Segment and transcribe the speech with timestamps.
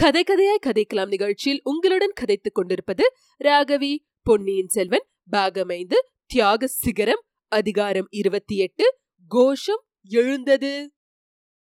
[0.00, 3.04] கதை கதையாய் கதைக்கலாம் நிகழ்ச்சியில் உங்களுடன் கதைத்துக் கொண்டிருப்பது
[3.38, 5.94] ராகவி பொன்னியின் செல்வன் பாகமைந்து
[6.26, 10.92] தியாக சிகரம் அதிகாரம் இருபத்தி எட்டு கோஷம் எழுந்தது.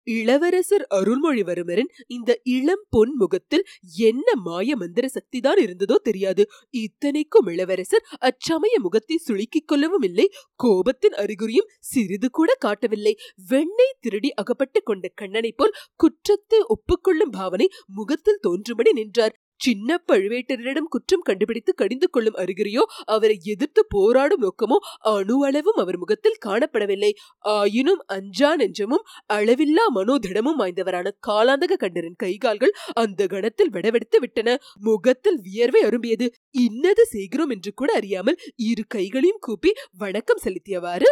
[0.06, 3.64] இளவரசர் அருள்மொழிவர்மரின் இந்த இளம் பொன் முகத்தில்
[3.96, 6.44] என்ன மாய மந்திர சக்திதான் இருந்ததோ தெரியாது.
[6.70, 10.26] இத்தனைக்கும் இளவரசர் அச்சமய முகத்தை சுளுக்கிக் கொள்ளவும் இல்லை.
[10.64, 13.14] கோபத்தின் அறிகுறியும் சிறிது கூட காட்டவில்லை.
[13.48, 19.41] வெண்ணெய் திருடி அகப்பட்டுக் கொண்ட கண்ணனைப் போல் குற்றத்தை ஒப்புக்கொள்ளும் பாவனை முகத்தில் தோன்றும்படி நின்றார்.
[19.62, 24.78] சின்ன பழுவேட்டரிடம் குற்றம் கண்டுபிடித்து கடிந்து கொள்ளும் அறிகுறியோ அவரை எதிர்த்து போராடும் நோக்கமோ
[25.12, 27.10] அணு அளவும் அவர் முகத்தில் காணப்படவில்லை.
[27.54, 34.48] ஆயினும் அஞ்சா நெஞ்சமும் அளவில்லா மனோதிடமும் வாய்ந்தவரான காலாந்தக கண்டரின் கைகால்கள் அந்த கணத்தில் விடவெடுத்து விட்டன.
[34.80, 36.28] முகத்தில் வியர்வை அரும்பியது.
[36.58, 41.10] இன்னது செய்கிறோம் என்று கூட அறியாமல் இரு கைகளையும் கூப்பி வணக்கம் செலுத்தியவாறு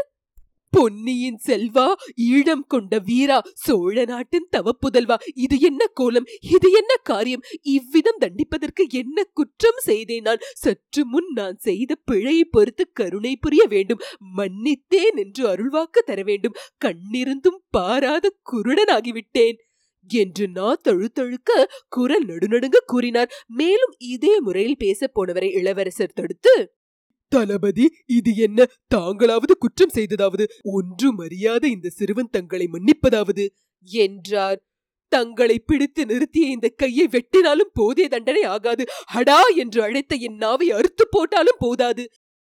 [0.72, 5.16] பொன்னியின் செல்வா ஈழம் கொண்ட வீரா சோழ நாட்டின் தவப்புதல்வா.
[5.34, 6.26] இது என்ன கோலம்?
[6.40, 7.42] இது என்ன காரியம்?
[7.62, 10.38] இவ்விதம் தண்டிப்பதற்கு என்ன குற்றம் செய்தேன் நான்?
[10.54, 14.00] சற்று முன் நான் செய்த பிழையை பொறுத்து கருணை புரிய வேண்டும்.
[14.36, 16.56] மன்னித்தேன் என்று அருள்வாக்கு தர வேண்டும்.
[16.84, 19.58] கண்ணிருந்தும் பாராத குருடனாகிவிட்டேன்
[20.10, 23.32] என்று நா தழுத்தழுக்க குரல் நடுநடுங்க கூறினார்.
[23.46, 26.54] மேலும் இதே முறையில் பேசப் போனவரை இளவரசர் தடுத்து
[27.32, 28.66] தளபதி இது என்ன?
[28.94, 30.44] தாங்களாவது குற்றம் செய்ததாவது?
[30.62, 33.46] ஒன்றும் அறியாத இந்த சிறுவன் தங்களை மன்னிப்பதாவது?
[33.86, 34.60] என்றார்.
[35.08, 38.84] தங்களை பிடித்து நிறுத்திய இந்த கையை வெட்டினாலும் போதிய தண்டனை ஆகாது.
[39.14, 42.04] ஹடா என்று அழைத்த என் நாவை அறுத்து போட்டாலும் போதாது.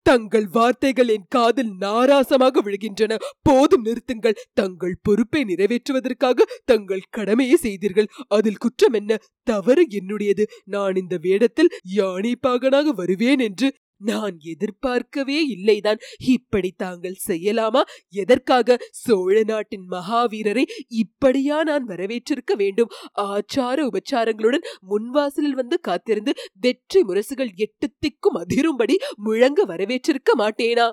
[0.03, 3.17] தங்கள் வார்த்தைகள் என் காதில் நாராசமாக விழுகின்றன.
[3.43, 4.37] போதும் நிறுத்துங்கள்.
[4.53, 8.09] தங்கள் பொறுப்பை நிறைவேற்றுவதற்காக தங்கள் கடமையை செய்தீர்கள்.
[8.29, 9.19] அதில் குற்றம் என்ன?
[9.43, 10.47] தவறு என்னுடையது.
[10.65, 16.01] நான் இந்த வேடத்தில் யானை பாகனாக வருவேன் என்று நான் எதிர்பார்க்கவே இல்லைதான்.
[16.27, 17.83] இப்படி தாங்கள் செய்யலாமா?
[18.09, 18.79] எதற்காக?
[18.91, 22.91] சோழ நாட்டின் மகாவீரரை இப்படியா நான் வரவேற்றிருக்க வேண்டும்?
[23.21, 30.89] ஆச்சார உபச்சாரங்களுடன் முன்வாசலில் வந்து காத்திருந்து வெற்றி முரசுகள் எட்டு திக்கும் அதிரும்படி முழங்க வரவேற்றிருக்க மாட்டேனா?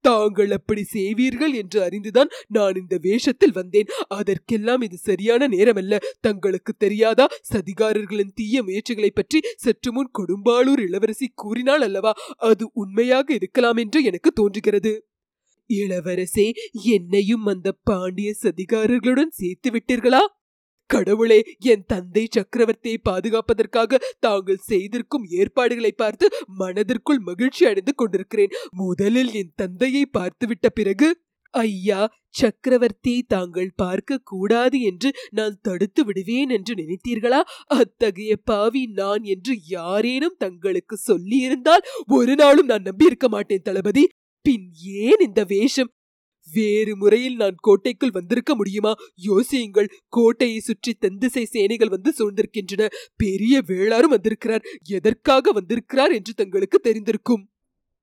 [0.00, 3.86] தாங்கள் அப்படி செய்வீர்கள் என்று அறிந்துதான் நான் இந்த வேஷத்தில் வந்தேன்.
[4.08, 5.96] அதற்கெல்லாம் இது சரியான நேரமல்ல.
[6.20, 7.26] தங்களுக்கு தெரியாதா?
[7.54, 12.12] சதிகாரர்களின் தீய முயற்சிகளை பற்றி சற்று முன் கொடும்பாளூர் இளவரசி கூறினாள் அல்லவா?
[12.36, 15.06] அது உண்மையாக இருக்கலாம் என்று எனக்கு தோன்றுகிறது.
[15.68, 20.20] இளவரசே என்னையும் அந்த பாண்டிய சதிகாரர்களுடன் சேர்த்து விட்டீர்களா?
[20.90, 28.54] கடவுளே என் தந்தை சக்கரவர்த்தியை பாதுகாப்பதற்காக தாங்கள் செய்திருக்கும் ஏற்பாடுகளை பார்த்து மனதிற்குள் மகிழ்ச்சி அடைந்து கொண்டிருக்கிறேன்.
[28.70, 31.08] முதலில் என் தந்தையை பார்த்துவிட்ட பிறகு
[31.54, 32.00] ஐயா
[32.40, 37.40] சக்கரவர்த்தியை தாங்கள் பார்க்க கூடாது என்று நான் தடுத்து விடுவேன் என்று நினைத்தீர்களா?
[37.64, 44.04] அத்தகைய பாவி நான் என்று யாரேனும் தங்களுக்கு சொல்லியிருந்தால் ஒரு நாளும் நான் நம்பியிருக்க மாட்டேன் தளபதி.
[44.46, 44.66] பின்
[45.04, 45.90] ஏன் இந்த வேஷம்?
[46.52, 48.94] வேறு முறையில் நான் கோட்டைக்குள் வந்திருக்க முடியுமா?
[49.26, 49.88] யோசியுங்கள்.
[50.08, 52.86] கோட்டையை சுற்றி தந்திசை சேனைகள் வந்து சூழ்ந்திருக்கின்றன.
[53.16, 54.62] பெரிய வேளாரும் வந்திருக்கிறார்.
[54.88, 57.44] எதற்காக வந்திருக்கிறார் என்று தங்களுக்கு தெரிந்திருக்கும்.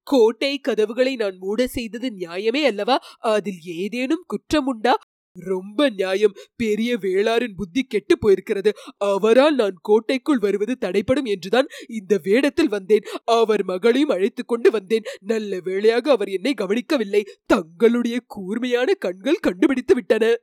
[0.03, 2.99] கோட்டை கதவுகளை நான் மூட செய்தது நியாயமே அல்லவா?
[3.19, 4.97] அதில் ஏதேனும் குற்றம் உண்டா?
[5.39, 6.33] ரொம்ப நியாயம்.
[6.55, 8.71] பெரிய வேளாரின் புத்தி கெட்டு போயிருக்கிறது.
[8.97, 13.03] அவரால் நான் கோட்டைக்குள் வருவது தடைப்படும் என்றுதான் இந்த வேடத்தில் வந்தேன்.
[13.25, 15.03] அவர் மகளையும் அழைத்து கொண்டு வந்தேன்.
[15.19, 17.25] நல்ல வேளையாக அவர் என்னை கவனிக்கவில்லை.
[17.45, 20.35] தங்களுடைய கூர்மையான கண்கள் கண்டுபிடித்து விட்டன.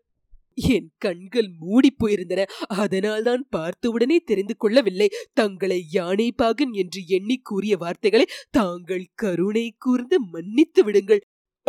[0.55, 2.45] என் கண்கள் மூடி போயிருந்தன.
[2.69, 5.09] அதனால்தான் பார்த்தவுடனே தெரிந்து கொள்ளவில்லை.
[5.33, 11.21] தங்களை யானை பாகன் என்று எண்ணி கூறிய வார்த்தைகளை தாங்கள் கருணை கூர்ந்து மன்னித்து விடுங்கள்.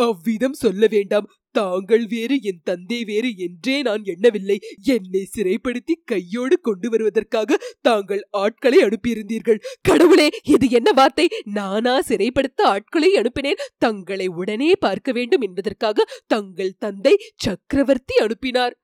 [0.06, 1.28] அவ்விதம் சொல்ல வேண்டாம்.
[1.54, 4.56] தாங்கள் வேறு என் தந்தை வேறு என்றே நான் எண்ணவில்லை.
[4.94, 9.62] என்னை சிறைப்படுத்தி கையோடு கொண்டு வருவதற்காக தாங்கள் ஆட்களை அனுப்பியிருந்தீர்கள்.
[9.82, 11.26] கடவுளே இது என்ன வார்த்தை?
[11.52, 13.64] நானா சிறைப்படுத்த ஆட்களை அனுப்பினேன்?
[13.78, 18.76] தங்களை உடனே பார்க்க வேண்டும் என்பதற்காக தங்கள் தந்தை சக்கரவர்த்தி அனுப்பினார்.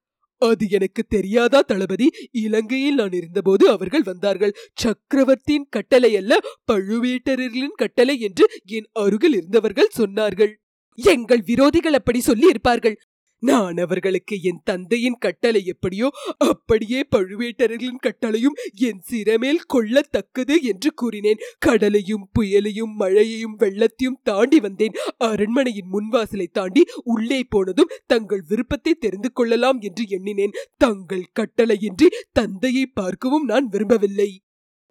[0.42, 2.06] அது எனக்கு தெரியாதா தளபதி?
[2.42, 4.56] இலங்கையில் நான் இருந்தபோது அவர்கள் வந்தார்கள்.
[4.74, 6.34] சக்கரவர்த்தியின் கட்டளை அல்ல
[6.72, 10.52] பழுவேட்டரர்களின் கட்டளை என்று என் அருகில் இருந்தவர்கள் சொன்னார்கள்.
[10.98, 12.98] எங்கள் விரோதிகள் அப்படி சொல்லி இருப்பார்கள்
[13.40, 21.36] நான் அவர்களுக்கு என் தந்தையின் கட்டளை எப்படியோ அப்படியே பழுவேட்டரர்களின் கட்டளையும் என் சிறமேல் கொள்ளத்தக்கது என்று கூறினேன்.
[21.58, 24.92] கடலையும் புயலையும் மழையையும் வெள்ளத்தையும் தாண்டி வந்தேன்.
[25.18, 30.50] அரண்மனையின் முன்வாசலை தாண்டி உள்ளே போனதும் தங்கள் விருப்பத்தை தெரிந்து கொள்ளலாம் என்று எண்ணினேன்.
[30.76, 34.42] தங்கள் கட்டளையின்றி தந்தையை பார்க்கவும் நான் விரும்பவில்லை.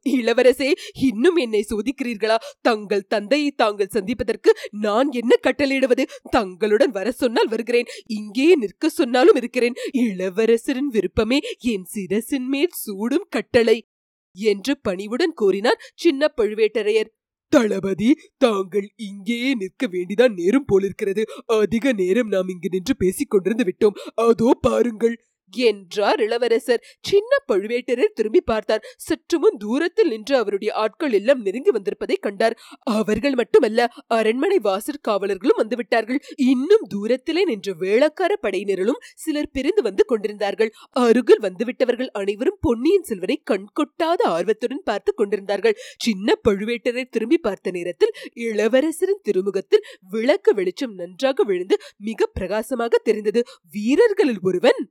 [0.05, 2.37] இளவரசே இன்னும் என்னை சோதிக்கிறீர்களா?
[2.61, 6.03] தங்கள் தந்தையை தாங்கள் சந்திப்பதற்கு நான் என்ன கட்டளையிடுவது?
[6.29, 9.73] தங்களுடன் வர சொன்னால் வருகிறேன் இங்கே நிற்க சொன்னாலும் இருக்கிறேன்.
[9.93, 13.87] இளவரசரின் விருப்பமே என் சிரசின் மேல் சூடும் கட்டளை
[14.31, 17.11] என்று பணிவுடன் கூறினார் சின்ன பழுவேட்டரையர்.
[17.49, 21.23] தளபதி தாங்கள் இங்கேயே நிற்க வேண்டிதான் நேரம் போலிருக்கிறது.
[21.45, 23.97] அதிக நேரம் நாம் இங்கு நின்று பேசிக் கொண்டிருந்து விட்டோம்.
[24.15, 25.15] அதோ பாருங்கள்.
[25.53, 26.83] என்றார் இளவரசர்.
[27.01, 28.85] சின்ன பழுவேட்டரர் திரும்பி பார்த்தார்.
[28.97, 32.57] சற்றுமும் தூரத்தில் நின்று அவருடைய ஆட்கள் எல்லாம் நெருங்கி வந்திருப்பதை கண்டார்.
[32.83, 40.71] அவர்கள் மட்டுமல்ல அரண்மனை வாசற் காவலர்களும் வந்துவிட்டார்கள் இன்னும் தூரத்திலே நின்ற வேளக்கார படையினர்களும் சிலர் பிரிந்து வந்து கொண்டிருந்தார்கள்.
[40.91, 45.77] அருகில் வந்துவிட்டவர்கள் அனைவரும் பொன்னியின் செல்வரை கண்கொட்டாத ஆர்வத்துடன் பார்த்து கொண்டிருந்தார்கள்.
[45.97, 53.43] சின்ன பழுவேட்டரர் திரும்பி பார்த்த நேரத்தில் இளவரசரின் திருமுகத்தில் விளக்கு வெளிச்சம் நன்றாக விழுந்து மிக பிரகாசமாக தெரிந்தது.
[53.71, 54.81] வீரர்களில் ஒருவன்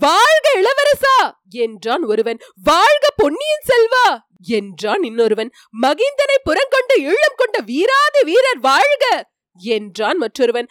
[0.00, 1.16] வாழ்க இளவரசா!
[1.48, 2.38] என்றான் ஒருவன்.
[2.62, 4.06] வாழ்க பொன்னியின் செல்வா!
[4.40, 5.50] என்றான் இன்னொருவன்.
[5.82, 9.04] மகிந்தனை புறங்கொண்டு ஈழம் கொண்ட வீராதி வீரர் வாழ்க!
[9.60, 10.68] என்றான் மற்றொருவன்.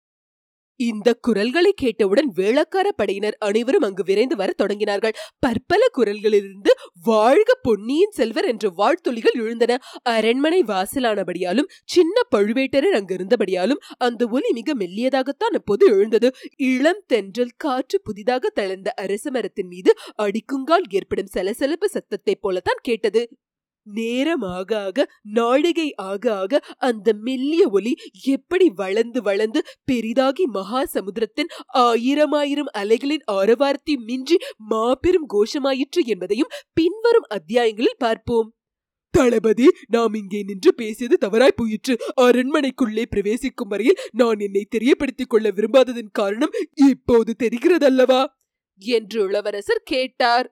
[0.85, 5.15] இந்த குரல்களை கேட்டவுடன் வேளக்கார படையினர் அனைவரும் அங்கு விரைந்து வர தொடங்கினார்கள்.
[5.39, 6.71] பற்பல குரல்களிலிருந்து
[7.03, 9.77] வாழ்க பொன்னியின் செல்வர் என்ற வாழ்த்தொலிகள் எழுந்தன.
[10.03, 16.29] அரண்மனை வாசலானபடியாலும் சின்ன பழுவேட்டரர் அங்கிருந்தபடியாலும் அந்த ஒலி மிக மெல்லியதாகத்தான் அப்போது எழுந்தது.
[16.57, 23.23] இளம் தென்றல் காற்று புதிதாக தளர்ந்த அரச மரத்தின் மீது அடிக்குங்கால் ஏற்படும் சலசலப்பு சத்தத்தைப் போலத்தான் கேட்டது.
[23.87, 27.93] நேரம் ஆக நாழிகை ஆக ஆக அந்த மெல்லிய ஒலி
[28.23, 37.29] எப்படி வளர்ந்து வளர்ந்து பெரிதாகி மகா சமுத்திரத்தின் ஆயிரம் ஆயிரம் அலைகளின் ஆரவாரத்தை மின்றி மாபெரும் கோஷமாயிற்று என்பதையும் பின்வரும்
[37.29, 38.49] அத்தியாயங்களில் பார்ப்போம்.
[39.13, 41.93] தளபதி நாம் இங்கே நின்று பேசியது தவறாய் போயிற்று.
[42.21, 48.25] அரண்மனைக்குள்ளே பிரவேசிக்கும் வரையில் நான் என்னை தெரியப்படுத்திக் கொள்ள விரும்பாததன் காரணம் இப்போது தெரிகிறதல்லவா?
[48.81, 50.47] என்று இளவரசர் கேட்டார்.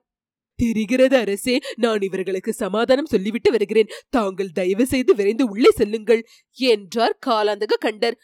[0.62, 1.54] தெரிகிறது அரசே.
[1.76, 3.90] நான் இவர்களுக்கு சமாதானம் சொல்லிவிட்டு வருகிறேன்.
[4.10, 6.22] தாங்கள் தயவு செய்து விரைந்து உள்ளே செல்லுங்கள்
[6.68, 8.16] என்றார் காலாந்தக கண்டர்.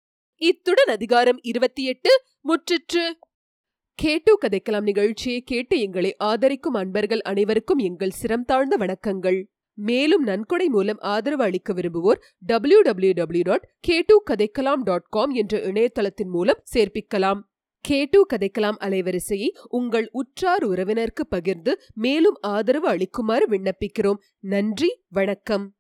[0.43, 2.11] இத்துடன் அதிகாரம் இருபத்தி எட்டு
[2.49, 3.05] முற்றிற்று.
[3.99, 9.39] கேட்டு கதைக்கலாம் நிகழ்ச்சியை கேட்டு எங்களை ஆதரிக்கும் அன்பர்கள் அனைவருக்கும் எங்கள் சிரம் தாழ்ந்த வணக்கங்கள்.
[9.79, 15.31] மேலும் நன்கொடை மூலம் ஆதரவு அளிக்க விரும்புவோர் W W W dot K two Kathaikkalam dot com
[15.31, 17.41] என்ற இணையதளத்தின் மூலம் சேர்ப்பிக்கலாம்.
[17.81, 24.17] கேட்டு கதைக்கலாம் அலைவரிசையை உங்கள் உற்றார் உறவினருக்கு பகிர்ந்து மேலும் ஆதரவு அளிக்குமாறு விண்ணப்பிக்கிறோம்.
[24.41, 25.73] நன்றி வணக்கம்.